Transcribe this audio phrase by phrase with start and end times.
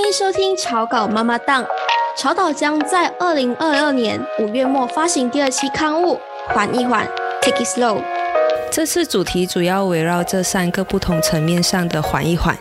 [0.00, 1.62] 欢迎收听草稿妈妈档。
[2.16, 6.18] 草稿将在二零二二年五月末发行第二期刊物，
[6.48, 7.06] 缓一缓
[7.42, 8.02] ，Take it slow。
[8.72, 12.56] 这次主题主要围绕这三个不同层面上的缓一缓，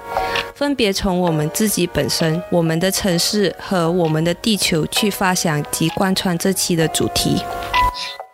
[0.53, 7.41] 分别从我们自己本身、我们的城市和我们的地球去发想及贯穿这期的主题。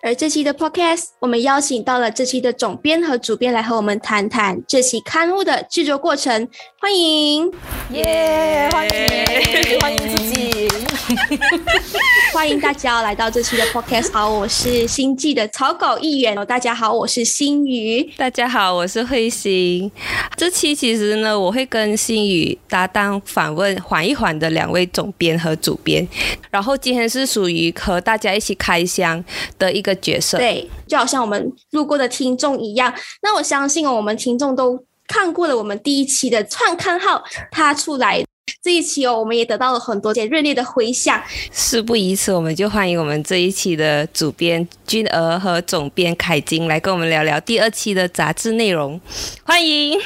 [0.05, 6.47] 而这期的 Podcast，我们邀请到了这期的总编和主编来和我们谈谈这期刊物的制作过程。
[6.79, 7.51] 欢迎，
[7.89, 8.69] 耶！
[8.71, 10.68] 欢迎，欢迎自己，
[12.33, 14.11] 欢迎大家来到这期的 Podcast。
[14.11, 16.36] 好，我是星际的草稿议员。
[16.46, 18.01] 大家好，我是星宇。
[18.18, 19.91] 大家好，我是慧心。
[20.36, 26.07] 这期其实呢，我会跟星宇搭档访问缓一缓的两位总编和主编。
[26.49, 29.24] 然后今天是属于和大家一起开箱
[29.60, 30.37] 的一个角色。
[30.37, 32.94] 对，就好像我们路过的听众一样。
[33.22, 34.83] 那我相信我们听众都。
[35.08, 38.25] 看过了我们第一期的串刊号，他出来
[38.61, 41.21] 这一期哦，我们也得到了很多些热烈的回响。
[41.51, 48.99] 事不宜迟，我们就欢迎我们这一期的主编君儿和总编凯金来跟我们聊聊第二期的杂志内容。
[49.43, 49.99] 欢迎，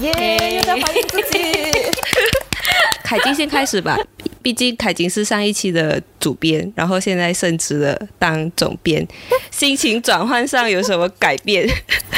[0.00, 0.56] 耶！
[0.56, 1.38] 又在欢迎自己。
[3.04, 3.98] 凯金先开始吧，
[4.42, 9.06] 毕竟凯金是上一期的主编，然后现在升职了当总编，
[9.50, 11.68] 心情转换上有什么改变？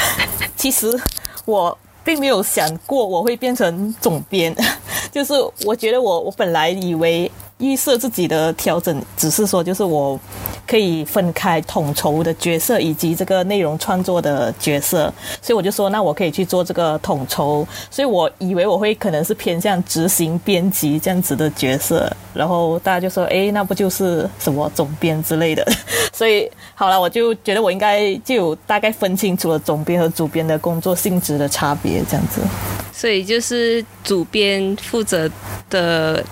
[0.57, 1.01] 其实
[1.47, 1.77] 我。
[2.05, 4.55] 并没有想过我会变成总编，
[5.11, 5.33] 就是
[5.65, 10.19] 我觉得我我本来以为预设自己的调整只是说就是我
[10.67, 25.67] 可以分开统筹的角色以及这个内容创作的角色，所以我就说那我可以去做这个统筹，所以我以为我会可能是偏向执行编辑这样子的角色，然后大家就说哎那不就是什么总编之类的，
[26.13, 26.51] 所以。
[26.77, 32.41] 好了，我就觉得我应该就有大概分清楚了总编和主编的工作性质的差别，这样子。
[32.93, 35.31] 所以就是主编负责
[35.71, 36.23] 的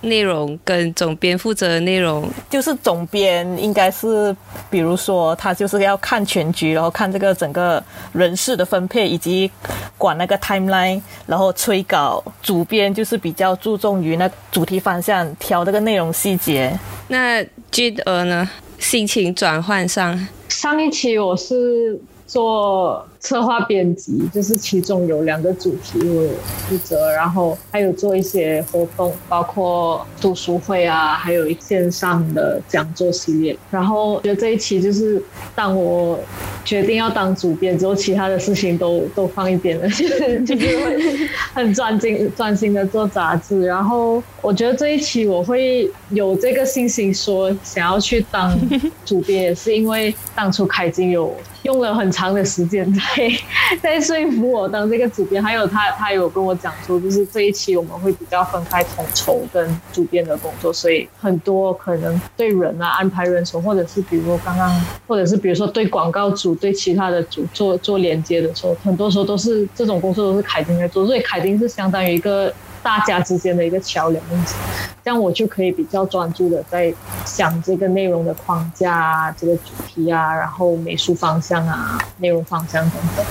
[0.00, 4.34] 内容跟总编负责的内容，就是总编应该是，
[4.70, 7.82] 比如说他就是要看全局，然后看这个整个
[8.12, 9.50] 人事的分配以及
[9.96, 12.22] 管那个 timeline，然后催稿。
[12.42, 16.78] 主编就是比较注重于那主题方向，挑这个内容细节。
[17.08, 18.48] 那君儿呢？
[18.78, 21.96] 心情转换上，上一期我是
[22.32, 23.06] 做。
[23.22, 26.28] 策划编辑就是其中有两个主题我
[26.68, 33.56] 负责，然后还有做一些活动，包括读书会啊，还有线上的讲座系列。
[33.70, 35.22] 然后觉得这一期就是
[35.54, 36.18] 当我
[36.64, 39.88] 决定要当主编之后，其他的事情都都放一边了，
[40.44, 43.64] 就是会很专心专心的做杂志。
[43.64, 48.52] 然后我觉得这一期我会有这个信心说想要去当
[49.04, 53.02] 主编，也是因为当初凯金有用了很长的时间在。
[53.80, 72.52] 在说服我当这个主编，还有他，他有跟我讲说，就是这一期我们会比较分开统筹跟主编的工作，所以很多可能对人啊安排人手，或者是比如刚刚，或者是比如说对广告组、对其他的组做做连接的时候，很多时候都是这种工作都是凯丁在做，所以凯丁是相当于一个。
[72.82, 74.22] 大家之间的一个桥梁，
[75.04, 76.92] 这样我就可以比较专注的在
[77.24, 83.24] 想这个内容的框架啊，这个主题啊，然后美术方向啊，内容方向等等。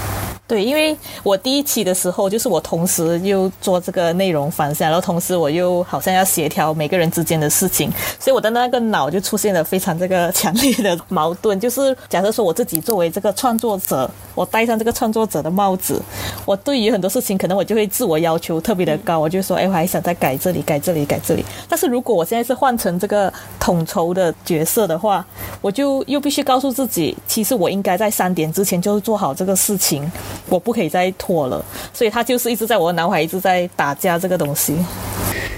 [0.52, 7.90] 对，因为我第一期的时候，就是我同时又做这个内容方向，然后同时我又好像要协调每个人之间的事情，
[8.20, 11.58] 所以我的那个脑就出现了非常这个强烈的矛盾。
[11.58, 16.02] 就是假设说我自己作为这个创作者，我戴上这个创作者的帽子，
[16.44, 21.46] 我对于很多事情可能我就会自我要求特别的高，我就说，哎，我还想再改这里，改这里，改这里。
[21.70, 25.26] 但是如果我现在是换成这个统筹的角色的话，
[25.62, 30.12] 我就又必须告诉自己，其实我应该在三点之前就是做好这个事情。
[30.47, 31.63] 我不可以再拖了，
[31.94, 34.75] 所以他就是一直在我的脑海一直在打架这个东西。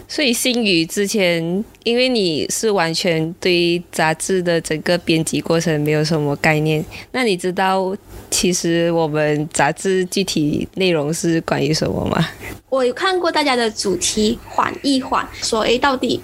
[0.07, 1.41] 所以新宇之前，
[1.83, 7.95] 因为你是完全对杂志的整个编辑过程没有什么概念，那你知道
[8.29, 12.27] 其实我们杂志具体内容是关于什么吗？
[12.69, 16.21] 我有看过大家的主题缓一缓，说诶，到底。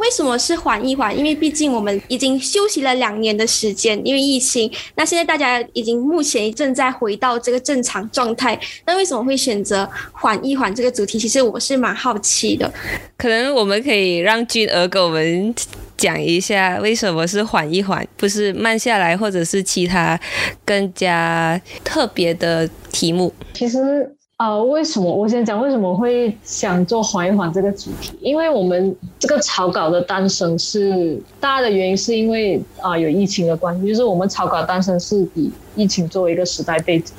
[0.00, 1.16] 为什么是缓一缓？
[1.16, 4.70] 因为毕竟我们已经休息了两年的时间，因为疫情。
[4.94, 8.58] 那现在大家已经目前正在回到这个正常状态。
[8.86, 11.18] 那为什么会选择缓一缓这个主题？
[11.18, 12.72] 其实我是蛮好奇的。
[13.18, 15.54] 可能我们可以让君儿给我们
[15.98, 20.18] 讲一下，为什么是缓一缓，不是慢下来，或者是其他
[20.64, 23.32] 更加特别的题目。
[23.52, 24.16] 其实。
[24.40, 28.10] 呃，为什么我先讲为什么会想做缓一缓这个主题？
[28.22, 37.14] 因为我们这个草稿的诞生是大的原因，是因为啊有疫情的关系，就是我们草稿诞生是以疫情作为一个时代背景。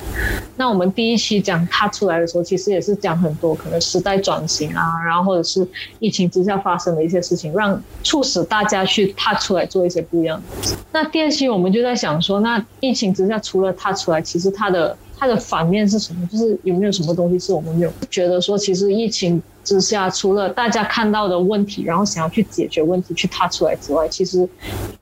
[0.56, 5.67] 那我们第一期讲它出来的时候，其实也是讲很多可能时代转型啊，然后或者是
[6.00, 10.75] 疫情之下发生的一些事情，让促使大家去踏出来做一些不一样的。
[10.91, 16.27] 那第二期我们就在想说，那疫情之下除了踏出来，其实它的它的反面是什么？
[16.31, 24.50] 就是有没有什么东西是我们没有觉得说，其实疫情之下，除了大家看到的问题，然后想要去解决问题去踏出来之外，其实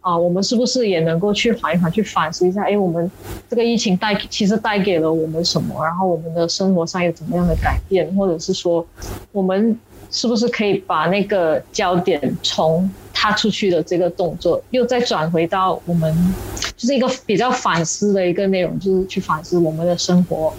[0.02, 2.64] 啊，我们是不是也能够去缓一缓，去反思一下？
[2.64, 3.10] 哎，我们
[3.50, 5.82] 这个疫情带其实带给了我们什么？
[5.86, 8.14] 然后我们的生活上有怎么样的改变？
[8.14, 8.86] 或者是说，
[9.32, 9.80] 我们
[10.12, 16.34] 是不是可以把那个焦点从踏出去的这个动作，又再转回到我们？
[16.78, 20.54] 就是一个比较反思的一个内容，就是去反思我们的生活，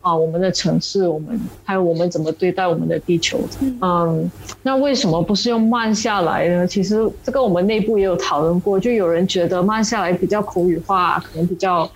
[0.00, 3.40] 啊，我们的城市，我们还有我们怎么对待我们的地球。
[3.82, 4.30] 嗯，
[4.62, 6.64] 那为什么不是用慢下来呢？
[6.64, 11.90] 其实这个我们内部也有讨论过，就有人觉得慢下来比较口语化，可能比较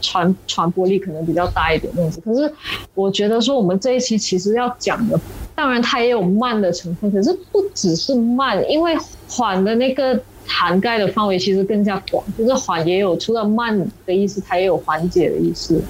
[0.00, 2.20] 传传播力可能比较大一点那样子。
[2.20, 2.48] 可是
[2.94, 5.18] 我觉得说我们这一期其实要讲的，
[5.56, 8.96] 当然它也有慢的成分，可是不只是慢，因为
[9.34, 10.22] 缓的那个。
[10.46, 15.80] 涵盖的范围其实更加广，就是缓也有除了慢的意思，它也有缓解的意思，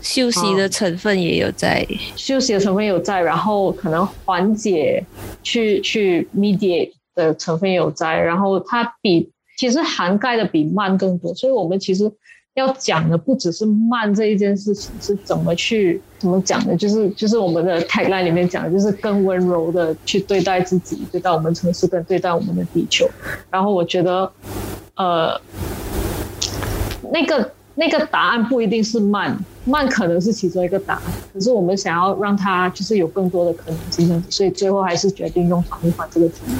[0.00, 1.86] 休息的成分也有在，
[2.16, 5.06] 休息的成分有在，然后可能缓解
[5.44, 12.10] 去去 mediate 的成分有在，然后它比其实涵盖的比慢更多，所以我们其实。
[12.54, 23.08] 要讲的不只是慢这一件事情，是怎么去怎么讲的，就是就是我们的 tagline 里面讲的，就是更温柔的去对待自己，对待我们城市，跟对待我们的地球。
[23.50, 24.30] 然后我觉得，
[24.96, 25.40] 呃，
[27.10, 29.34] 那个那个答案不一定是慢，
[29.64, 31.02] 慢可能是其中一个答案，
[31.32, 36.54] 可是我们想要让它就是有更多的可能性，所以最后还是决定用缓一缓这个题目。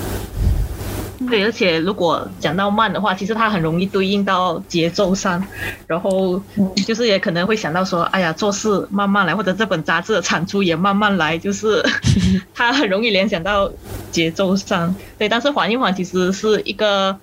[1.29, 5.43] 对，而且如果讲到慢的话，其实它很容易对应到节奏上，
[5.87, 6.41] 然后
[6.87, 11.83] 就是也可能会想到说，哎呀，做事慢慢来，或者这本杂志的产出也慢慢来，就是
[12.55, 13.71] 它很容易联想到
[14.11, 14.95] 节奏上。
[15.19, 17.19] 对，但是缓一缓其实是一个。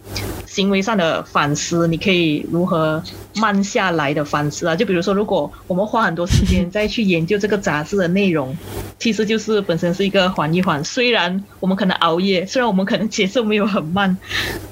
[0.50, 3.02] 行为上的反思，你可以如何
[3.36, 4.76] 慢下来的反思啊？
[4.76, 8.58] 就比如说，如果我们花很多时间再去研究这个杂志的内容，
[8.98, 10.84] 其实就是本身是一个缓一缓。
[10.84, 14.18] 虽然我们可能熬夜，虽然我们可能节奏没有很慢，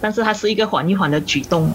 [0.02, 1.72] 但是它是一个缓一缓的举动。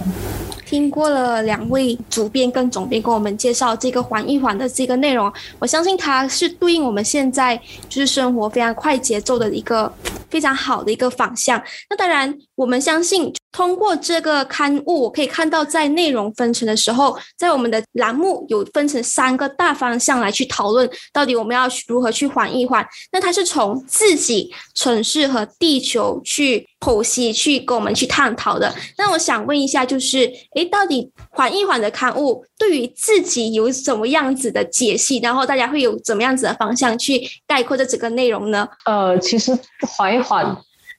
[0.72, 7.54] 听过了两位主编跟总编跟我们介绍这个缓一缓的这个内容，我相信它是对应我们现在
[7.90, 9.92] 就是生活非常快节奏的一个
[10.30, 11.62] 非常好的一个方向。
[11.90, 22.82] 那当然，我们相信通过这个刊物，我可以看到在内容分成的时候，在我们的栏目有分成三个大方向来去讨论，到底我们要如何去缓一缓。
[23.10, 26.66] 那它是从自己、城市和地球去。
[26.82, 28.74] 剖析去跟我们去探讨的。
[28.98, 35.20] 那我想问一下，就是，诶，到底缓一缓的刊物对于自己有什么样子的解析？
[35.20, 38.68] 然后大家会有怎么样子的方向去概括这整个内容呢？
[38.84, 39.56] 呃，其实
[39.86, 40.56] 缓一缓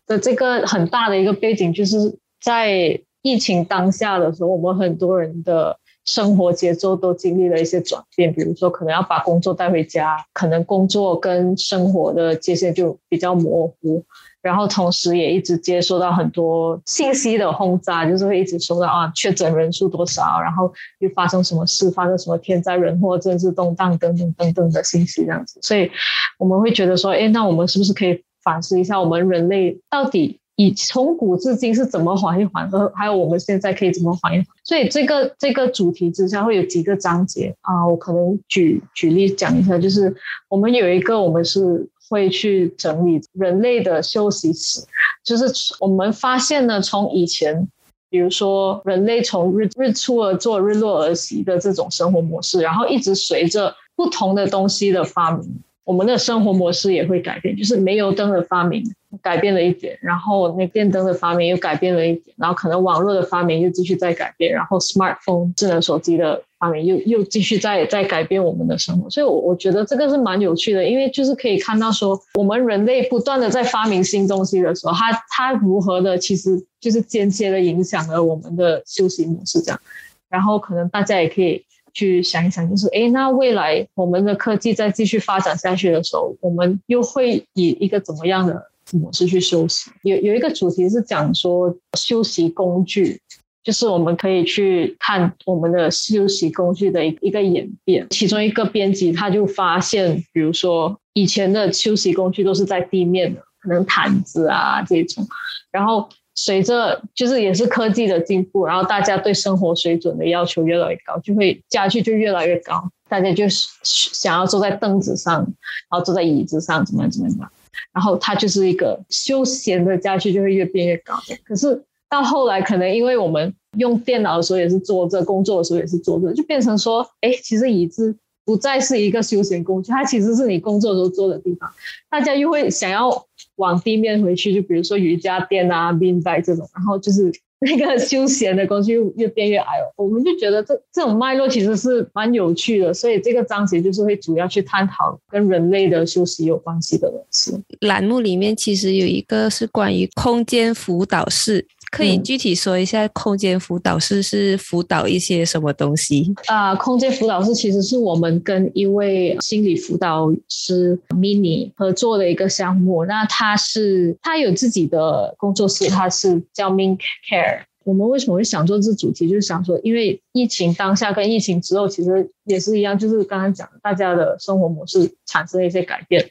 [0.08, 1.98] 的这个很大的一个背景，就是
[2.42, 14.02] 在疫情当下的时候，我们很多人的生活节奏都经历了一些转变，比如说可能要把工作带回家，可能工作跟生活的界限就比较模糊。
[14.44, 20.70] 然后同时也一直接收到很多信息的轰炸，就是会一直收到啊确诊人数多少，然后
[21.00, 25.90] 又发生什么事，发生什么天灾人祸、政治动荡等等等等的信息这样子，所以
[26.38, 34.46] 我们会觉得说，哎，那我们是不是可以反思一下，我们人类到底以从古至今是怎么缓一缓，和还有我们现在可以怎么缓一缓？
[34.66, 40.14] 所以这个这个主题之下会有几个章节啊，我可能举举例讲一下，就是
[40.50, 41.88] 我们有一个我们是。
[42.14, 44.86] 会去整理人类的休息史，
[45.24, 45.46] 就是
[45.80, 47.68] 我们发现呢，从以前，
[48.12, 55.44] 比如说人类从日日出而作，日落而息的这种生活模式，然后一直随着不同的东西的发明，
[55.84, 58.84] 我们的生活模式也会改变，就是煤油灯的发明。
[59.22, 79.82] 改变了一点，然后那电灯的发明又改变了一点，然后可能网络的发明又继续在改变，然后 smartphone 智能手机的发明又又继续在在改变我们的生活，所以，我我觉得这个是蛮有趣的，因为就是可以看到说，我们人类不断的在发明新东西的时候，它它如何的其实就是间接的影响了我们的休息模式这样，
[80.30, 81.62] 然后可能大家也可以
[81.94, 88.70] 去想一想，就是哎，那未来我们的科技再继续发展下去的时候，我们又会以一个怎么样的？
[88.92, 93.20] 模式去休息，有有一个主题是讲说休息工具，
[93.64, 98.06] 就是我们可以去看我们的休息工具的一一个演变。
[98.10, 105.26] 其中一个编辑他就发现，比如说以前的休息工具都是在地面的，可能毯子啊这种，
[105.72, 115.48] 然后随着就是也是科技的进步，然后大家对生活水准的要求越来越高，就会家具就越来越高，大家就是想要坐在凳子上，然
[115.92, 117.52] 后坐在椅子上，怎么样怎么样，
[117.94, 121.16] 然后它就是一个休闲的家具就会越变越高。
[121.46, 121.82] 可是。
[122.14, 128.16] 到后来，可能因为我们用电脑的时候也是坐着，工作的时候也是坐着，就变成说，哎，其实椅子
[128.46, 131.68] 不再是一个休闲工具，它其实是你工作时候坐的地方。
[132.12, 133.10] 大家又会想要
[133.56, 137.34] 往地面回去，就比如说瑜伽垫啊、冰袋这种，然后就是
[137.66, 139.94] 那个休闲的工具越变越矮了。
[139.96, 147.54] 我们就觉得这这种脉络其实是蛮有趣的，所以这个章节就是会主要去探讨跟人类的休息有关系的东西。
[147.82, 151.66] 栏目里面其实有一个是关于空间辅导室。
[151.92, 156.34] 可以具体说一下，空间辅导室是辅导一些什么东西？
[156.48, 163.06] 啊，空间辅导室其实是我们跟一位心理辅导师 Mini 合作的一个项目。
[163.06, 166.98] 那他是他有自己的工作室，他是叫 Min
[167.30, 167.53] Care。
[167.84, 169.28] 我们为什么会想做这主题？
[169.28, 176.30] 就是想说，因为疫情当下跟疫情之后，其实也是一样，就是刚刚讲，大家的生活模式产生了一些改变，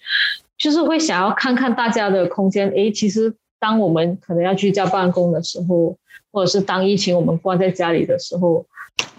[0.56, 2.68] 就是会想要看看大家的空间。
[2.71, 3.35] 诶，其实。
[3.62, 5.97] 当我们可能要居家办公的时候，
[6.32, 8.66] 或者是当疫情我们关在家里的时候。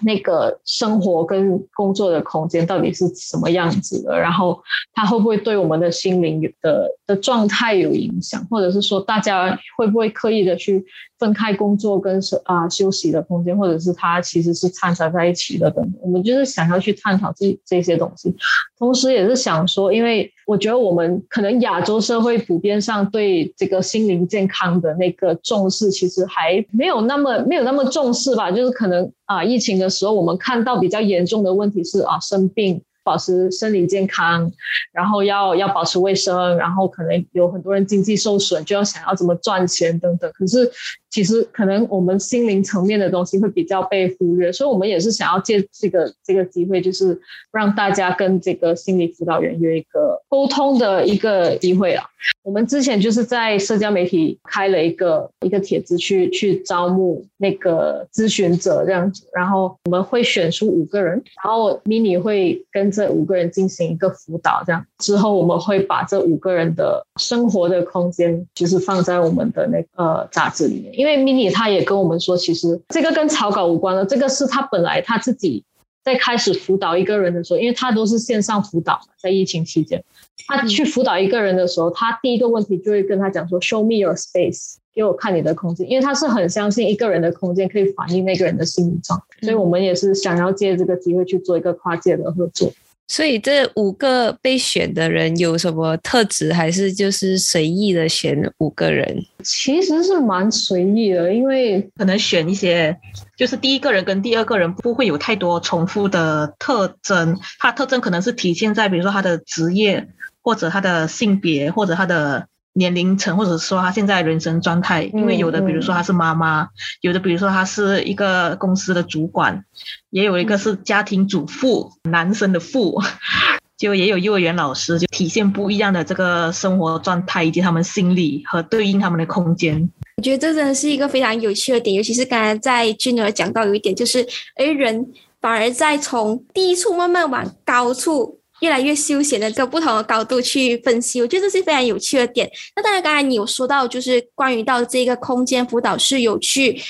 [0.06, 4.20] 那个生活跟工作的空间到底是什么样子的？
[4.20, 4.62] 然后
[4.94, 8.46] 它会不会对我们的心灵的的状态有影响？
[8.50, 10.86] 或者是说，大家会不会刻意的去
[11.18, 13.58] 分开工作跟啊休息的空间？
[13.58, 15.72] 或者是它其实是掺杂在一起的？
[15.72, 18.36] 等我们就是想要去探讨这这些东西，
[18.78, 28.52] 同时也是想说，因为我觉得我们可能亚洲社会普遍上对这个心灵健康的那个重视，其实还没有那么没有那么重视吧？
[28.52, 29.90] 就是可能啊疫情的。
[29.90, 34.52] 时候，我们看到比较严重的问题是啊，生病，保持生理健康，
[34.92, 40.32] 然后要要保持卫生，然后可能有很多人经济受损，就要想要怎么赚钱等等。
[40.34, 40.72] 可是。
[41.14, 52.04] 其实可能我们心灵层面的东西会比较被忽略，所以我们也是想要借这个这个机会，就是让大家跟这个心理辅导员有一个沟通的一个机会啊。
[52.42, 70.98] 我们之前就是在社交媒体开了一个一个帖子，去去招募那个咨询者这样子，然后我们会选出五个人，然后 mini 会跟这五个人进行一个辅导，这样之后我们会把这五个人的生活的空间，就是放在我们的那个杂志里面。
[71.04, 75.62] 因为 mini 他也跟我们说，其实这个跟草稿无关了，这个是他本来他自己
[76.02, 80.02] 在开始辅导一个人的时候，因为他都是线上辅导嘛，在疫情期间，
[80.48, 92.72] 他去辅导一个人的时候，他第一个问题就会跟他讲说：“Show me your space，给我看你的空间。”因为他是很相信一个人的空间可以反映那个人的心理状态，所以我们也是想要借这个机会去做一个跨界的合作。
[93.08, 99.24] 所以这五个被选的人有什么特质，还是就是随意的选五个人？
[99.44, 102.98] 其实是蛮随意的，因为可能选一些，
[103.38, 107.38] 就是第一个人跟第二个人不会有太多重复的特征。
[107.60, 110.08] 他特征可能是体现在，比如说他的职业，
[110.42, 112.48] 或者他的性别，或者他的。
[112.74, 116.68] 年龄层，或者说他现在人生状态，因为有的，比如说他是妈妈，
[117.02, 119.64] 有的，比如说他是一个公司的主管，
[120.10, 123.00] 也有一个是家庭主妇，男生的父，
[123.78, 129.90] 就也有幼儿园老师，就体现不一样的这个生活状态以及他们心理和对应他们的空间。
[130.18, 134.26] 我觉得这真的是一个非常有趣的点，尤其是刚才在俊儿讲到有一点，就是
[134.56, 138.40] 哎，人反而在从低处慢慢往高处。
[138.64, 142.50] 越来越休闲的这个不同的高度去分析，我觉得这是非常有趣的点。
[142.78, 146.82] 那当然，刚才你有说到，就是关于到这个空间辅导是有去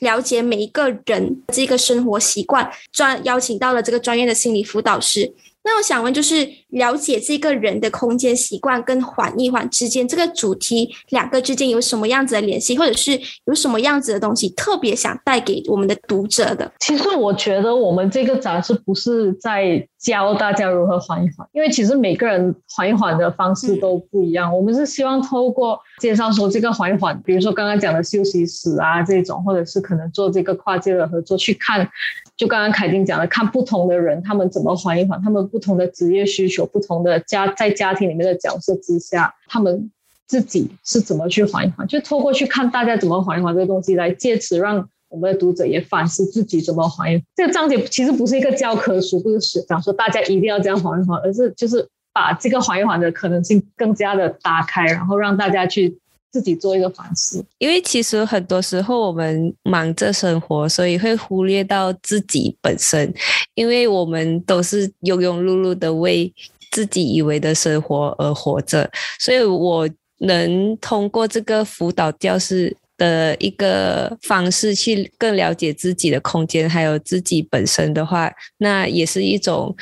[0.00, 5.32] 了解每一个人这个生活习惯，专邀请到了这个专业的心理辅导师。
[5.64, 16.70] 那我想问，就是了解这个人的空间习惯跟缓一缓之间，这个主题两个之间有什么样子的联系，或者是有什么样子的东西特别想带给我们的读者的？
[16.80, 24.54] 其实我觉得我们这个杂志不是在教大家如何缓一缓，因为其实每个人缓一缓的方式都不一样。
[24.54, 31.88] 我们是希望透过介绍说这个缓一缓，比如说刚刚讲的休息室啊这种，或者是可能做这个跨界的合作去看。
[32.36, 39.88] 就刚刚凯丁讲的，看不同的人他们怎么缓一缓，他们不同的职业需求，不同的家在家庭里面的角色之下，他们
[40.26, 47.22] 自己是怎么去缓一缓，就透过去看大家怎么缓一缓这个东西，来借此让我们的读者也反思自己怎么缓一。
[47.36, 55.98] 这个章节其实不是一个教科书，不是讲说大家一定要这样缓一缓，而是就是把这个缓一缓的可能性更加的打开，然后让大家去。
[56.34, 57.46] 自己做一个反思。
[57.58, 63.14] 因为其实很多时候我们忙着生活，所以会忽略到自己本身，
[63.54, 66.34] 因为我们都是庸庸碌碌的为
[66.72, 68.90] 自己以为的生活而活着，
[69.20, 72.76] 所以我能通过这个辅导教室。
[72.96, 79.74] 的一个方式去更了解自己的空间，还有自己本身的话，那也是一种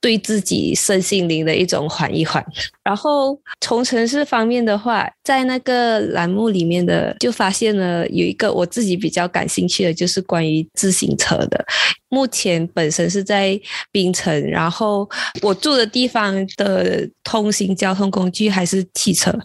[0.00, 2.44] 对自己身心灵的一种缓一缓。
[2.82, 11.64] 然后从城市方面的话，在那个栏目里面的就发现了有一个我自己比较感兴趣的，就是关于自行车的。
[12.14, 15.08] 目前本身是在槟城，然后
[15.42, 19.36] 我住的地方的通行交通工具还是汽车。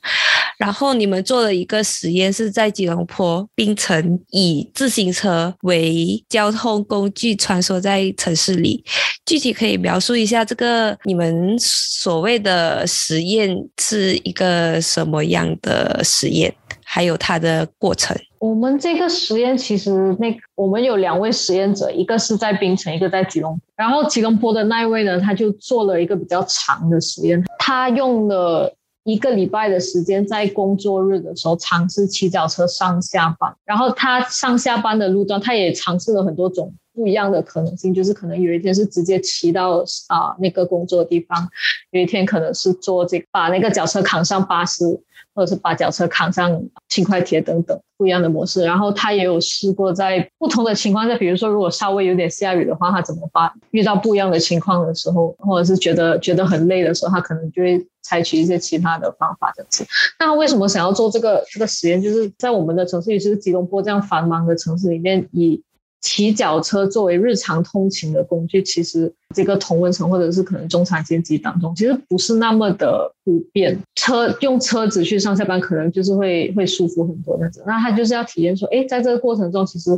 [0.59, 8.83] 然后你们做了一个实验，是在吉隆坡槟城以自行车为交通工具穿梭在城市里。
[9.25, 13.49] 具体可以描述一下这个你们所谓的实验
[13.79, 16.53] 是一个什么样的实验，
[16.91, 18.17] 还有它的过程。
[18.39, 23.61] 我们这个实验其实那我们有两位实验者，一个是在槟城，一个在吉隆坡。
[23.75, 28.75] 然后吉隆坡的那一位呢，他就做了一个比较长的实验，他用了。
[29.05, 41.49] 一个礼拜的时间，在工作日的时候尝试骑脚车上下班，然后他上下班的路段，他也尝试了很多种不一样的可能性，就是可能有一天是直接骑到啊那个工作的地方，
[41.89, 44.83] 有一天可能是坐这把那个脚车扛上巴士。
[45.33, 53.51] 或者是把脚车扛上轻快铁等等不一样的模式，然后他也有试过在不同的情况下，比如说如果稍微有点下雨的话，他怎么办？
[53.71, 59.85] 遇到不一样的情况的时候，或者是觉得觉得很累的时候，他可能就会采取一些其他的方法这样子。
[60.19, 62.01] 那他为什么想要做这个这个实验？
[62.01, 65.61] 就是在我们的城市，也就是吉隆坡这样繁忙的城市里面，以
[66.01, 73.77] 骑脚车作为日常通勤的工具，其实这个同温层或者是可能中产阶级当中，其实不是那么的普遍。
[73.95, 77.63] 车用车子去上下班，可能就是会会舒服很多那种。
[77.67, 79.91] 那他就是要体验说，哎，在这个过程中，其实。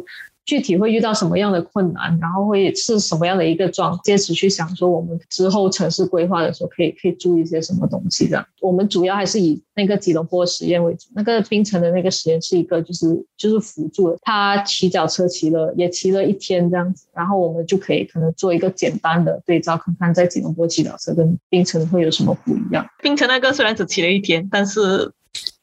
[0.45, 8.45] 具体会遇到什么样的困难，然后会是什么样的一个状，坚持去想说我们之后城市规划的时候可以可以注意一些什么东西这样。
[8.59, 22.85] 我们主要还是以那个吉隆坡实验为主，那个冰城的那个实验是一个就是就是辅助的，他骑脚车骑了也骑了一天这样子，然后我们就可以可能做一个简单的对照，看看在吉隆坡骑脚车跟冰城会有什么不一样。
[23.01, 25.11] 冰城那个虽然只骑了一天，但是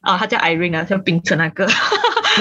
[0.01, 1.67] 啊，他叫 Irene 啊，叫冰城那个。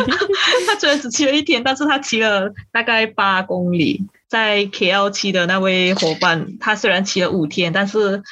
[0.67, 4.05] 他虽然只骑了一天，但是他骑了大概八公里。
[4.29, 8.23] 在 KL 七的那位伙伴，他虽然骑了五天，但是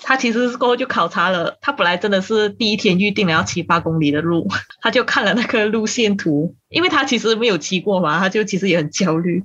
[0.00, 1.58] 他其实过后就考察了。
[1.60, 4.46] 他本来真的是第一天预定了要骑八公里的路，
[4.80, 9.42] 他就看了那个路线图，因为他其实没有骑过嘛，他就其实也很焦虑。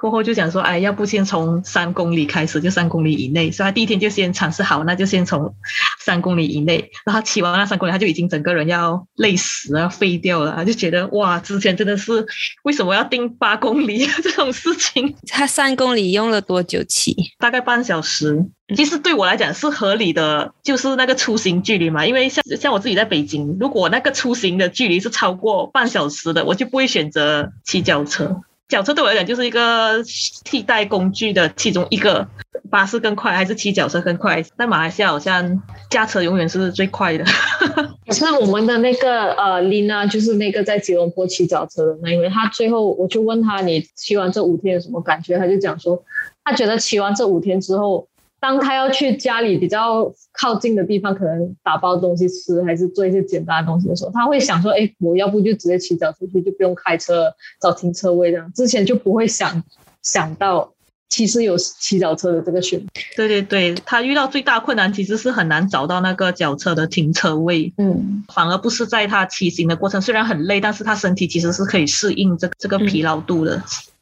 [0.00, 3.50] 过后就想说，哎，要不先从三公里开始，就三公里以内。
[3.50, 5.52] 所以他第一天就先尝试好，那就先从
[5.98, 6.88] 三公里以内。
[7.04, 10.54] 然后骑完那三公里，他就已经整个人要累死了，废掉了。
[10.54, 12.24] 他就觉得哇，之前真的是
[12.62, 15.16] 为什么要定八公里啊这种事情？
[15.26, 17.16] 他三公里用了多久骑？
[17.40, 18.46] 大概半小时。
[18.76, 22.06] 其实对我来讲是合理的，就是那个出行距离嘛。
[22.06, 28.42] 因为像像我自己在北京，如果那个出行的距离是超过半小时的，我就不会选择骑脚车。
[28.68, 30.02] 脚车对我来讲就是一个
[30.44, 32.28] 替代工具的其中一个，
[32.70, 34.42] 巴士更快还是骑脚车更快？
[34.42, 37.24] 在马来西亚好像驾车永远是最快的。
[38.06, 45.38] 可是我们的那个呃，Lina 就是那个在吉隆坡骑脚车的那一位，他最后我就问他你骑完这五天有什么感觉？
[45.38, 46.02] 他就讲说，
[46.44, 48.06] 他觉得骑完这五天之后。
[48.40, 59.62] 当他要去家里比较靠近的地方，可能打包东西吃，还是做一些简单的东西的时候，他会想说：“哎，我要不就直接骑脚出去，就不用开车找停车位这样。”之前就不会想
[60.02, 60.72] 想到，
[61.08, 62.86] 其实有骑脚车的这个选择。
[63.16, 67.72] 对对对，他遇到最大困难其实是很难找到那个脚车的停车位。
[67.76, 73.60] 嗯，反而不是在他骑行的过程，虽然很累，但是他身体其实是可以适应这这个疲劳度的。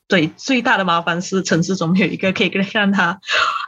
[0.09, 3.19] 对，最大的麻烦是城市中有一个 可以让他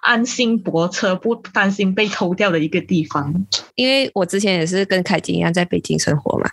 [0.03, 3.35] 安心泊车、不担心被偷掉的一个地方。
[3.75, 6.49] 因为我之前也是跟凯金一样在北京生活嘛，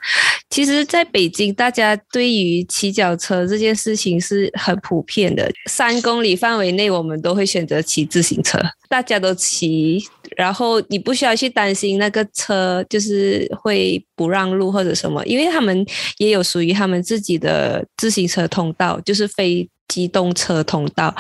[0.50, 5.52] 其实在北京，大家对于骑脚车这件事情是很普遍的。
[5.70, 10.04] 三公里范围内，我们都会选择骑自行车，大家都骑，
[10.36, 15.86] 然后你不需要去担心那个车就是会不让路或者什么，因为他们
[16.18, 19.70] 也有属于他们自己的自行车通道，就是非。
[19.88, 21.16] 机动车通道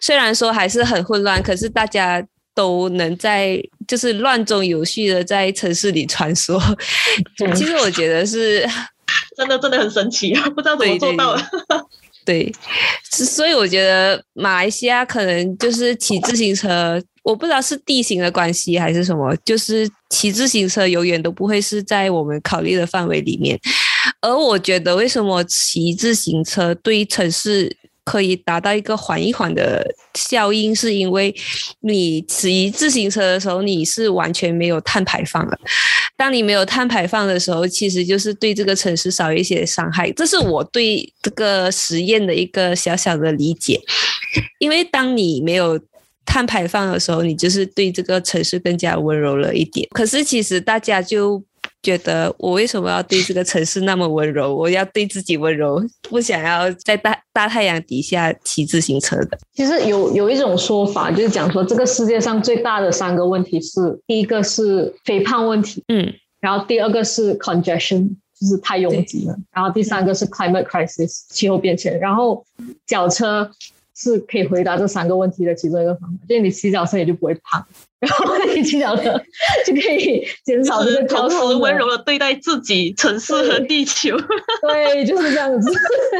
[0.00, 6.60] 虽然说还是很混乱，可是大家都能在就是乱中有序的在城市里穿梭。
[7.54, 8.68] 其实我觉得是
[9.36, 11.42] 真的真的很神奇，不知道怎么做到的。
[12.24, 12.54] 对，
[13.10, 23.58] 所以我觉得马来西亚可能就是骑自行车，我不知道是地形的关系还是什么，就是骑自行车永远都不会是在我们考虑的范围里面。
[24.20, 27.76] 而我觉得，为什么骑自行车对城市？
[28.04, 31.34] 可以达到一个缓一缓的效应，是因为
[31.80, 35.58] 你骑自行车的时候，你是完全没有碳排放的。
[36.16, 40.10] 当你没有碳排放的时候，其实就是对这个城市少一些伤害。
[40.12, 43.80] 这是我对这个实验的一个小小的理解。
[44.58, 45.80] 因为当你没有
[46.24, 49.88] 碳排放的时候，你就是对这个城市更加温柔了一点。
[49.92, 51.42] 可是其实大家就。
[51.82, 54.54] 觉得我为什么要对这个城市那么温柔？
[54.54, 59.38] 我要对自己温柔， 不想要在大大太阳底下骑自行车的。
[59.52, 71.98] 其实有有一种说法，就是讲说这个世界上最大的三个问题是：第一个是肥胖问题，嗯，然后第二个是 congestion，就是太拥挤了，然后第三个是 climate crisis，气候变迁。
[71.98, 72.44] 然后
[72.86, 73.50] 脚车
[73.94, 77.64] 是可以回答这三个问题的其中一个方法，就是你洗脚车也就不会胖。
[78.00, 79.16] 然后你洗脚车
[79.64, 84.16] 就可以减少这个同时，温柔的对待自己、城市和地球。
[84.62, 85.72] 对，就是这样子。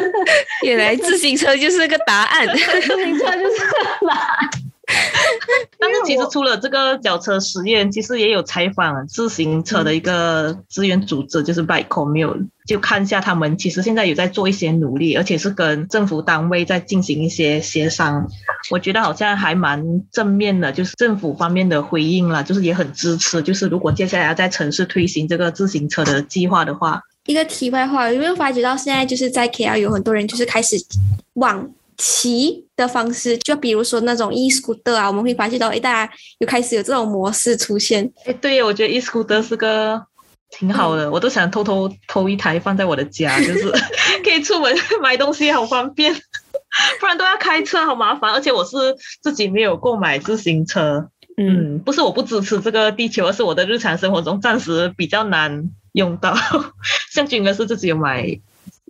[0.64, 4.50] 原来自行车就是个答案， 自行车就是个答案。
[5.78, 18.28] 但是其实除了这个脚车实验，其实也有采访自行车的一个资源组织，就是 Bike Commune，就看一下他们其实现在有在做一些努力，而且是跟政府单位在进行一些协商。
[18.70, 23.42] 我觉得好像还蛮正面的，就是政府方面的回应了，就是也很支持。
[23.42, 30.76] 就是如果接下来要在城市推行这个自行车的计划的话，一个题外话，有没有发觉到现在就是在 KL 有很多人就是开始
[31.34, 31.68] 往。
[31.96, 38.10] 骑的方式，就比如说那种 e scooter 啊，我们会发现到，哎，大家又开始有这种模式出现。
[38.24, 40.02] 哎，对，我觉得 e scooter 是个
[40.50, 43.70] 挺好的，我都想偷偷偷一台放在我的家，就是
[44.24, 46.12] 可以出门买东西好方便，
[47.00, 48.32] 不然都要开车好麻烦。
[48.32, 48.76] 而且我是
[49.22, 56.34] 自己没有购买自行车，嗯，不是我不支持这个地球，而是我的日常生活中暂时比较难用到。
[57.12, 58.40] 像君哥是自己有买。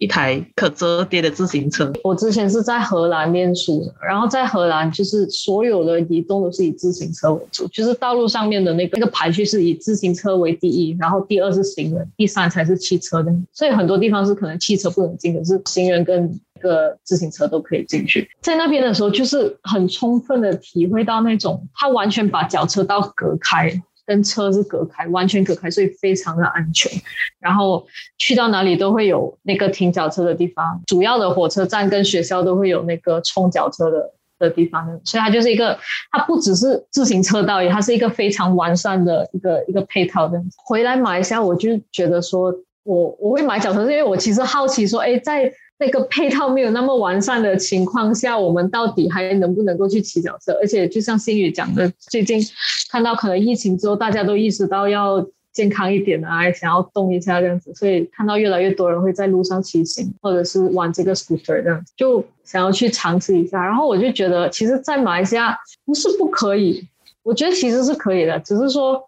[0.02, 1.92] 一台可折叠的自行车。
[2.02, 13.32] 我之前是在荷兰念书的，然后在荷兰就是所有的移动都是以自行车为主，就是道路上面的那个那个排序是以自行车为第一，然后第二是行人，第三才是汽车的。
[13.52, 18.28] 所以很多地方是可能汽车不能进，可是行人跟个自行车都可以进去。
[18.40, 23.80] 在那边的时候，就是很充分的体会到那种他完全把脚车道隔开。
[24.06, 26.90] 跟车是隔开，完全隔开，所以非常的安全。
[27.38, 27.86] 然后
[28.18, 35.00] 去到哪里都会有那个停脚车的地方，主要的火车站跟学校都会有那个充脚车的的地方。
[35.04, 35.78] 所以它就是一个，
[36.10, 40.42] 它不只是自行车道，也它是一个非常完善的一个一个配套的。
[40.56, 42.52] 回来马来西亚，我就觉得说
[42.84, 45.52] 我我会买脚车，是因为我其实好奇说，哎，在。
[45.82, 50.52] 那个配套没有那么完善的情况下，我们到底还能不能够去骑脚车？
[50.60, 52.40] 而且就像新宇讲的，最近
[52.88, 63.60] 看到可能疫情之后，大家都意识到要健康一点啊，想要动一下这样子，所以看到越来越多人会在路上骑行，或者是玩这个 scooter 这样，就想要去尝试一下。
[63.64, 66.86] 然后我就觉得，其实，在马来西亚不是不可以，
[67.24, 69.02] 我觉得其实是可以的，只是说。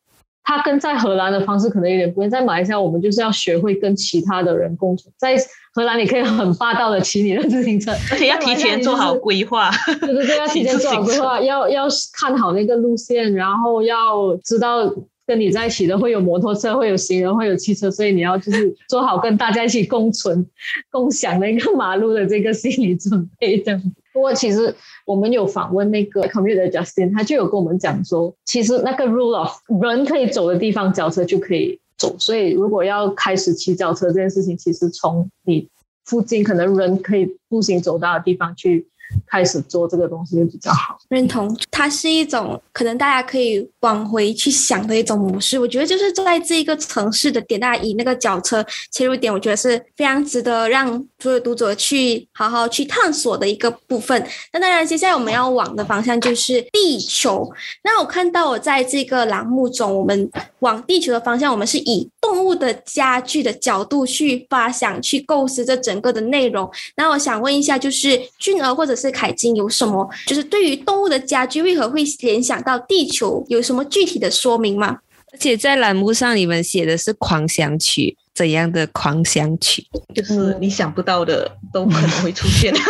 [0.46, 5.08] 它跟在荷兰的方式可能有点不一样，在马来西亚我们就是要学会跟其他的人共处。
[5.16, 5.34] 在
[5.74, 9.70] 荷兰你可以很霸道的骑你的自行车，而且要提前做好规划。
[10.00, 14.88] 对对对，要提前 做好规划，要要看好那个路线，然后要知道
[15.26, 20.46] 跟你在一起的会有摩托车，会有行人，会有汽车，所以你要就是做好跟大家一起共存、
[20.92, 23.82] 共享那个马路的这个心理准备，这样。
[24.12, 24.72] 不过其实
[25.04, 29.50] 我们有访问那个 commuter Justin，他就有跟我们讲说，其实那个 rule of
[29.82, 32.16] 人可以走的地方，脚车就可以走。
[32.18, 35.68] 所以如果要开始骑脚车这件事情，其实从你
[36.04, 38.88] 附近可能人可以步行走到的地方去。
[39.26, 45.58] 开始做这个东西比较好，认同它是一种可能大家可以往回去想的一种模式。
[45.58, 54.26] 我觉得就是在这一个城市的点，大家以那个脚车切入点，我觉得是非常值得让所有读者去好好去探索的一个部分。
[54.52, 57.50] 那当然，接下来我们要往的方向就是地球。
[57.82, 66.70] 那我看到我在这个栏目中，我们往地球的方向，我们是以动物的家具的角度去发想、去构思这整个的内容。
[66.96, 69.04] 那我想问一下，就是俊儿或者是。
[69.04, 70.08] 是凯金有什么？
[70.26, 73.44] 就是对于动物的家居，为何会联想到地球？
[73.48, 75.00] 有什么具体的说明吗？
[75.30, 79.86] 而且在栏目上，你们写的是狂想曲，怎样的狂想曲？
[80.14, 82.74] 就是你想不到的都可能会出现。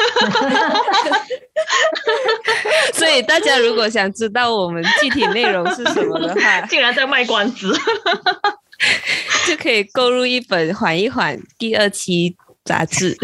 [2.94, 7.74] 所以大家如果想知道我们具体内容是什么的话， 竟然在卖关子，
[9.48, 13.16] 就可以购入一本《缓一缓》第二期杂志。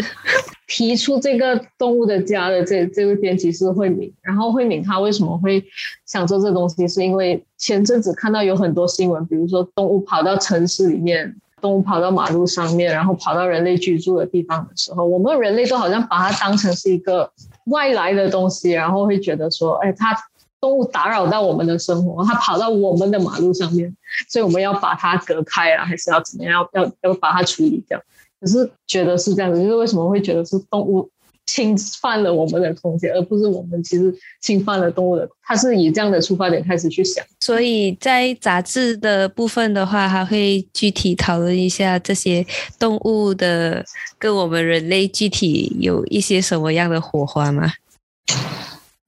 [0.67, 5.61] 提出这个动物的家的这这位编辑是慧敏，然后慧敏她为什么会
[6.05, 17.29] 想做这东西，是因为前阵子看到有很多新闻，比如说动物跑到城市里面，动物跑到马路上面，然后跑到人类居住的地方的时候，我们人类都好像把它当成是一个
[17.65, 20.15] 外来的东西，然后会觉得说，哎，它
[20.61, 23.93] 动物打扰到我们的生活，它跑到我们的马路上面，
[24.29, 28.01] 所以我们要把它隔开啊，还是要怎么样，要要要把它处理掉。
[28.41, 31.09] 只是觉得是这样子，就是为什么会觉得是动物
[31.45, 35.27] 侵犯了我们的空间，而不是我们其实侵犯了动物的？
[35.43, 37.25] 他是以这样的出发点开始去想。
[37.39, 42.45] 所以在杂志的部分的话，还会具体讨论一下这些
[42.79, 43.83] 动物的
[44.17, 47.71] 跟我们人类具体有一些什么样的火花吗？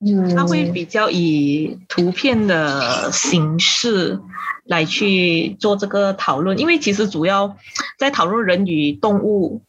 [0.06, 4.20] 嗯，他会比较以图片的形式。
[4.66, 7.58] 来去做这个讨论，因为其实主要
[8.00, 9.62] 在讨论人与动物。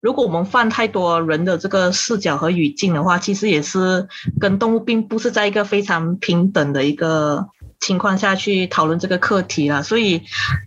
[0.00, 4.08] 如果我们放太多人的这个视角和语境的话，其实也是
[4.40, 7.46] 跟动物并不是在一个非常平等的一个
[7.78, 9.84] 情况下去讨论这个课题了。
[9.84, 10.22] 所以，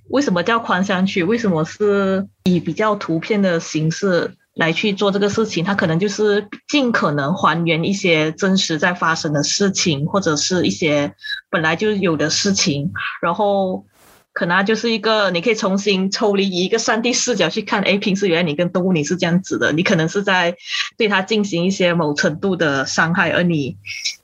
[0.07, 1.21] 为什么叫宽香区？
[1.21, 4.31] 为什么是以比较图片的形式？
[4.55, 11.13] 来去做这个事情，他可能就是尽可能还原一些真实在发生的事情，或者是一些
[11.49, 13.85] 本来就有的事情，然后
[14.31, 20.55] 可能就是一个你可以重新抽离一个上帝视角去看，哎，平时原来你跟动物你是这样子的，你可能是在
[20.97, 23.77] 对它进行一些某程度的伤害，而你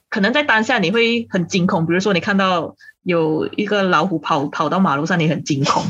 [0.10, 2.76] 可能在当下你会很惊恐，比如说你看到。
[3.10, 5.84] 有一个老虎跑跑到马路上，你很惊恐。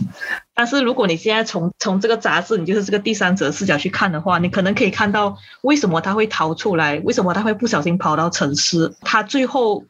[0.55, 9.83] 但是如果你现在从从这个杂志，你就是这个第三者视角去看的话，你可能可以看到为什么他会逃出来，为什么他会不小心跑到城市，他最后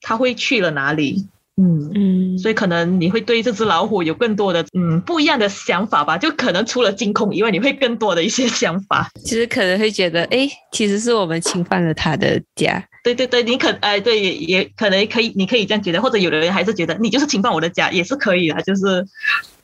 [0.00, 1.26] 他会去了哪里？
[1.60, 6.16] 嗯嗯，所以可能你会对这只老虎有更多的嗯不一样的想法吧？
[6.16, 9.10] 就可能除了惊恐以外，你会更多的一些想法。
[9.24, 12.80] 其实可能会觉得，哎，其实是我们侵犯了他的家。
[13.14, 19.06] 对对对，你可哎对也也可能可以，你可以这样觉得，或者有的人还是觉得你就是侵犯我的家，也是可以的，就是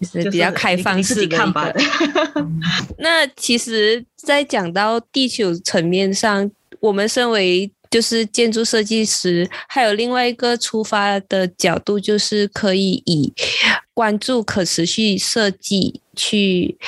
[0.01, 1.73] 就是比较开放式的看吧。
[2.99, 13.33] 那其实，在讲到地球层面上，我们身为就是建筑设计师，还有另外一个出发的角度，就是可以以
[13.95, 16.01] 关注可持续设计。
[16.17, 16.79] 去，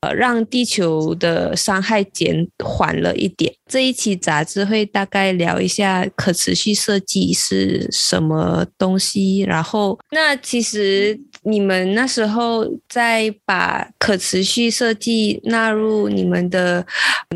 [0.00, 3.50] 呃，让地球的伤害减缓了一点。
[3.66, 9.38] 这一期杂志会大概聊一下可持续设计是什么东西。
[9.38, 16.84] 然后，那其实你们那时候在把可持续设计纳入你们的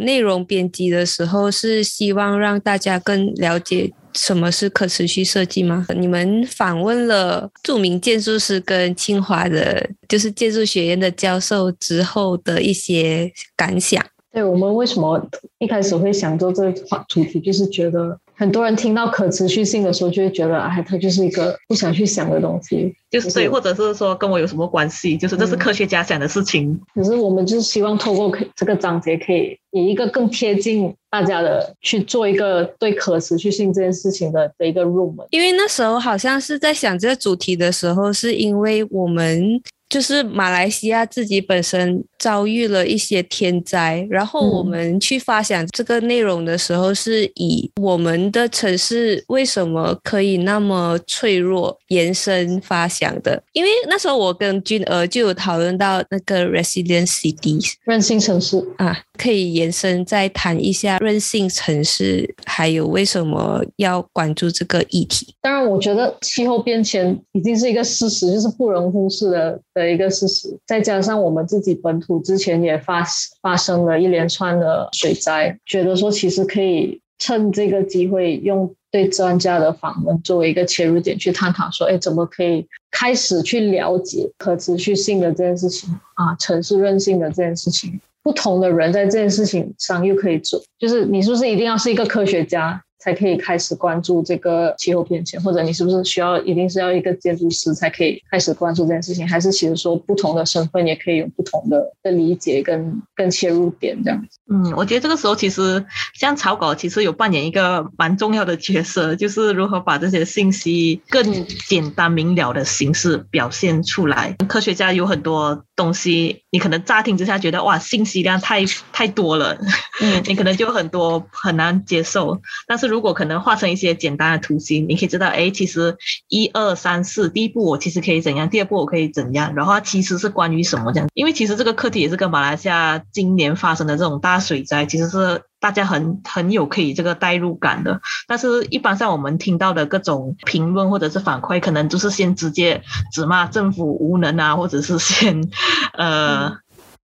[0.00, 3.92] 内容编辑的时候，是希望让大家更了解。
[4.12, 5.86] 什么是可持续设计吗？
[5.96, 14.04] 你们访问了著名建筑师跟清华的，就是建筑学院的教授之后的一些感想。
[14.32, 15.24] 对我们为什么
[15.58, 16.72] 一开始会想做这个
[17.08, 18.18] 主题，就是觉得。
[18.40, 25.14] 很多人听到可持续性的时候，就会觉得，哎，它就是一个不想去想的东西，就是对，或者是说跟我有什么关系？
[25.14, 26.80] 就是这是科学家想的事情。
[26.94, 35.26] 可是我们就是希望透过这个章节，可以以一个更贴近大家的去做一个对可持续性这件事情的的一个入门。
[35.28, 39.60] 因为那时候好像是在想这个主题的时候，是因为我们。
[39.90, 53.42] 就是马来西亚自己本身遭遇了一些天灾，然后我们去发想这个内容的时候，是以我们的城市为什么可以那么脆弱延伸发想的。
[53.52, 58.64] 因为那时候我跟君儿就有讨论到那个 resilient cities 韧性城市。
[58.76, 65.34] 啊，可以延伸再谈一下韧性城市，还有为什么要关注这个议题。
[65.42, 69.60] 当然，我觉得气候变迁已经是一个事实，就是不容忽视的。
[69.72, 73.04] 的一个事实，再加上我们自己本土之前也发
[73.40, 92.82] 发生了一连串的水灾，觉得说其实可以趁这个机会，用对专家的访问作为一个切入点去探讨，说，哎，怎么可以开始去了解可持续性的这件事情啊，城市韧性的这件事情，不同的人在这件事情上又可以做，就是你是不是一定要是一个科学家？
[93.00, 99.26] 才可以开始关注这个气候变迁，或者你是不是需要一定是要一个建筑师才可以开始关注这件事情？
[99.26, 104.38] 还是其实说不同的身份也可以有不同的的理解跟跟切入点这样子？
[104.52, 105.82] 嗯，我觉得这个时候其实
[106.14, 114.36] 像草稿其实有扮演一个蛮重要的角色，就是如何把这些信息更简单明了的形式表现出来。
[114.46, 119.56] 科学家有很多东西，你可能乍听之下觉得哇，信息量太太多了，
[120.02, 122.89] 嗯， 你可能就很多很难接受，但是。
[122.90, 125.96] 如果可能画成一些简单的图形，你可以知道，哎，其实
[126.28, 131.08] 一二三四，第一步我其实可以怎样，第二步我可以怎样，然后它其实是关于什么这样。
[131.14, 138.00] 因为其实这个课题也是跟马来西亚今年发生的这种大水灾，其实是大家很很有可以这个代入感的。
[138.26, 145.48] 但是一般上我们听到的各种评论或者是反馈，可能就是先直接指骂政府无能啊，或者是先
[145.94, 146.58] 呃。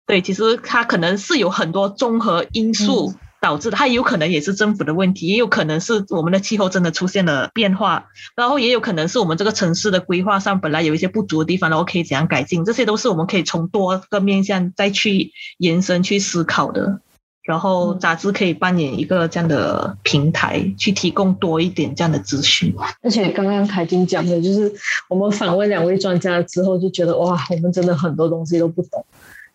[0.06, 17.00] 对，其实它可能是有很多综合因素导致的，它有可能也是政府的问题，也有可能是我们的气候真的出现了变化，然后也有可能是我们这个城市的规划上本来有一些不足的地方，然后可以怎样改进，这些都是我们可以从多个面向再去延伸去思考的。
[17.42, 22.74] 然后杂志可以扮演一个这样的平台，去提供多一点这样的资讯。
[23.00, 24.70] 而且刚刚凯金讲的，就是
[25.08, 29.02] 我们访问两位专家之后，就觉得哇，我们真的很多东西都不懂。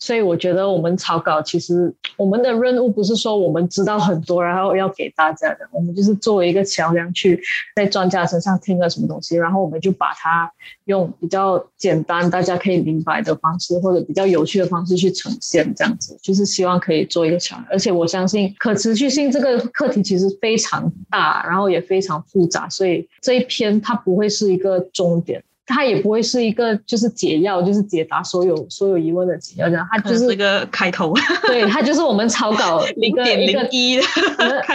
[0.04, 7.42] 所以我觉得我们草稿其实我们的任务不是说我们知道很多，然后要给大家的，我们就是作为一个桥梁，去
[7.74, 10.52] 在专家身上听了什么东西，然后我们就把它
[10.84, 17.66] 用比较简单、大家可以明白的方式，或者比较有趣的方式去呈现，这样子就是希望可以做一个桥梁。
[17.70, 25.42] 而且我相信可持续性这个课题其实非常大，然后也非常复杂，所以这一篇它不会是一个终点。
[25.66, 31.14] 它也不会是一个就是解药，就是解答所有所有疑问的解药，这样它就是一个开头。
[31.48, 33.98] 对， 它就是我们草稿 零点零一，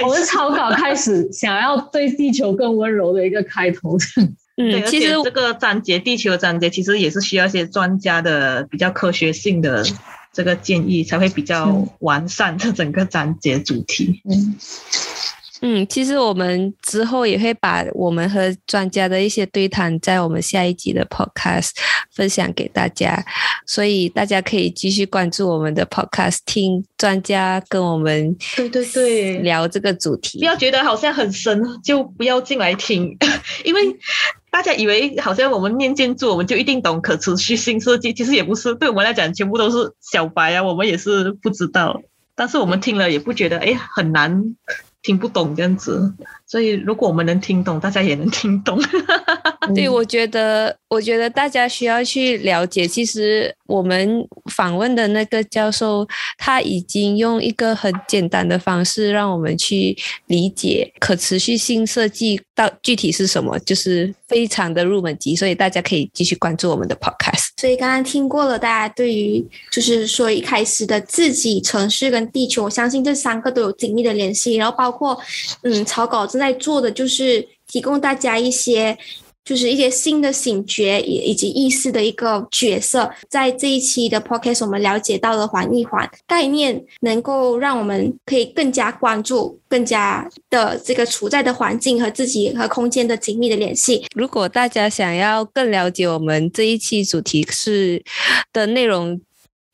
[0.03, 3.99] 我们草稿开始想要对地球更温柔的一个开头。
[4.57, 9.85] 嗯，其实这个章节地球的章节其实也是需要一些专家的比较科学性的
[10.33, 14.23] 这个建议，才会比较完善这整个章节主题。
[14.25, 14.57] 嗯。
[15.61, 21.71] 嗯，其实我们之后也会把我们和专家的一些对谈，在我们下一集的 podcast
[22.13, 23.25] 分享给大家，
[23.67, 30.39] 所以大家可以继续关注我们的 podcast，听专家跟我们对对对聊这个主题。
[30.39, 33.17] 不要觉得好像很深，就不要进来听，
[33.65, 33.81] 因为
[34.51, 42.01] 大家以为好像我们念建筑，我们就一定懂可持续性设计，其实也不是，对我们来讲，全部都是小白啊，我们也是不知道，
[42.37, 44.55] 但是我们听了也不觉得哎很难。
[45.09, 46.13] 听不懂这样子，
[46.47, 48.79] 所以如果我们能听懂，大家也能听懂。
[49.75, 52.87] 对，我觉得，我觉得大家需要去了解。
[52.87, 65.35] 其实我们访问的那个教授，他已经用一个很简单的方式，让我们去理解可持续性设计到具体是什么，就是非常的入门级。
[65.35, 67.48] 所以大家可以继续关注我们的 podcast。
[67.59, 74.55] 所以刚刚听过了，大家对于就是说一开始的自己、城市跟地球，我相信这三个都有紧密的联系。
[74.55, 75.21] 然后包括
[75.63, 78.97] 嗯，草稿正在做的就是提供大家一些。
[79.45, 94.05] 就是一些新的醒觉以以及意识的一个角色，在这一期的 podcast 我们了解到了环一环概念，能够让我们可以更加关注、更加的这个处在的环境和自己和空间的紧密的联系。
[94.15, 98.03] 如果大家想要更了解我们这一期主题是
[98.53, 99.19] 的内容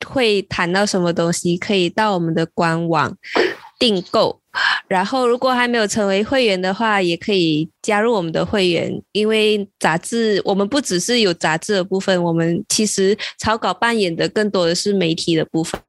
[0.07, 3.17] 会谈到什么东西，可以到我们的官网
[3.77, 4.39] 订购。
[4.87, 9.01] 然后，如果还没有成为会员的话，也可以加入我们的会员。
[9.11, 15.79] 因为杂志，我们不只是有杂志的部分，我们其实草稿扮演的更多的是媒体的部分。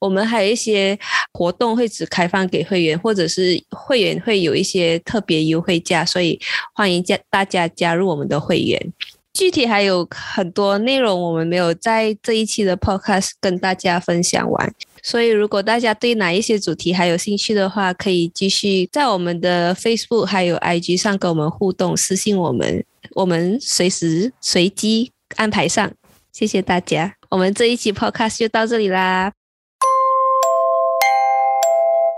[0.00, 0.98] 我们还有一些
[1.32, 6.38] 活动会只开放给会员，或者是会员会有一些特别优惠价，所以
[6.74, 8.92] 欢迎加大家加入我们的会员。
[9.32, 14.74] 具体还有很多内容，我们没有在这一期的 podcast 跟大家分享完。
[15.02, 22.84] 所以，如果大家对哪一些主题还有兴趣的话，可以继续在我们的 Facebook 还有 IG 上跟我们互动，私信我们，
[23.14, 25.90] 我们随时随机安排上。
[26.32, 29.32] 谢谢大家，我们这一期 Podcast 就到这里啦。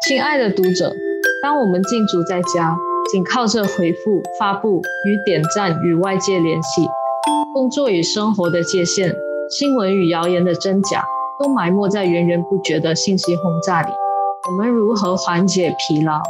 [0.06, 0.92] 亲爱的读者，
[1.42, 2.76] 当我们静驻在家，
[3.10, 6.82] 仅靠着回复、发布与点赞与外界联系，
[7.54, 9.14] 工作与生活的界限，
[9.48, 11.04] 新闻与谣言的真假。
[11.38, 13.88] 都埋没在源源不绝的信息轰炸里。
[14.48, 16.20] 我们如何缓解疲劳？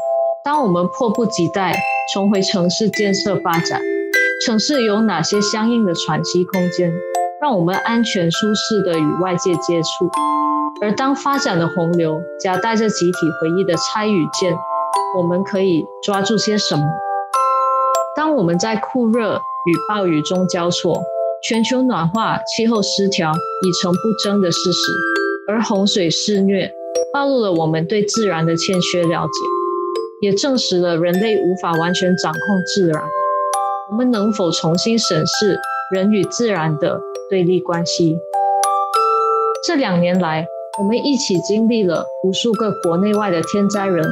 [0.44, 1.74] 当我们迫不及待
[2.12, 3.80] 重回城市建设发展，
[4.44, 6.92] 城市有哪些相应的喘息空间，
[7.40, 10.10] 让我们安全舒适的与外界接触？
[10.82, 14.52] 而当发展的洪流夹带着集体回忆的拆与建，
[15.16, 16.82] 我们可以抓住些什么？
[18.16, 21.00] 当我们在酷热与暴雨中交错。
[21.42, 24.92] 全球暖化、气候失调已成不争的事实，
[25.48, 26.70] 而洪水肆虐
[27.12, 29.30] 暴露了我们对自然的欠缺了解，
[30.20, 32.40] 也证实了人类无法完全掌控
[32.72, 33.02] 自然。
[33.90, 35.56] 我们能否重新审视
[35.92, 38.16] 人与自然的对立关系？
[39.66, 40.46] 这两年来，
[40.78, 44.10] 我们一起经历了无数个国内外的天灾人祸、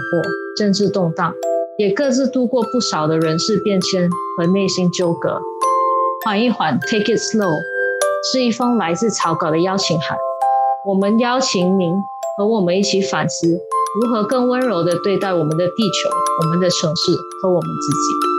[0.57, 1.33] 政治动荡。
[1.79, 5.41] 也各自度过不少的人事变迁和内心纠葛。
[6.23, 7.63] 缓一缓，Take it slow，
[8.31, 10.19] 是一封来自草稿的邀请函。
[10.85, 12.05] 我们邀请您
[12.37, 13.59] 和我们一起反思，
[14.03, 16.11] 如何更温柔地对待我们的地球、
[16.43, 17.13] 我们的城市
[17.43, 18.30] 和我们自己。